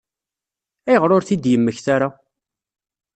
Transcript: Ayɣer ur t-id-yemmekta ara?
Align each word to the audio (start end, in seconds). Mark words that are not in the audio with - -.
Ayɣer 0.89 1.11
ur 1.15 1.23
t-id-yemmekta 1.27 1.89
ara? 1.95 2.09